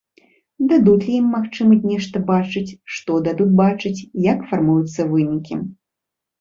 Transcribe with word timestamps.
Дадуць 0.69 1.03
лі 1.07 1.11
ім 1.21 1.27
магчымасць 1.33 1.85
нешта 1.91 2.23
бачыць, 2.31 2.65
што 2.95 3.21
дадуць 3.29 3.49
бачыць, 3.63 3.95
як 4.33 4.45
фармуюцца 4.51 5.11
вынікі. 5.15 5.63